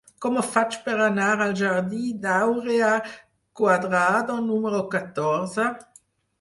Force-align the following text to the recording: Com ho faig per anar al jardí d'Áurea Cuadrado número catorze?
Com 0.25 0.37
ho 0.39 0.43
faig 0.53 0.77
per 0.87 0.95
anar 1.07 1.27
al 1.45 1.53
jardí 1.59 2.01
d'Áurea 2.25 2.89
Cuadrado 3.61 4.41
número 4.51 4.85
catorze? 4.99 5.71